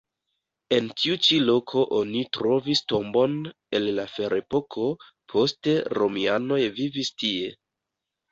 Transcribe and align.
En 0.75 0.85
tiu 1.01 1.17
ĉi 1.25 1.35
loko 1.49 1.81
oni 1.97 2.21
trovis 2.37 2.81
tombon 2.93 3.35
el 3.79 3.85
la 3.99 4.05
ferepoko, 4.15 4.87
poste 5.33 5.75
romianoj 5.99 6.61
vivis 6.79 7.13
tie. 7.25 7.55